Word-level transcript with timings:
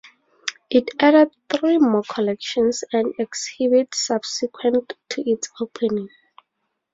It 0.71 0.89
added 0.99 1.29
three 1.47 1.77
more 1.77 2.01
collections 2.01 2.83
and 2.91 3.13
exhibits 3.19 4.07
subsequent 4.07 4.93
to 5.09 5.21
its 5.29 5.49
opening. 5.59 6.09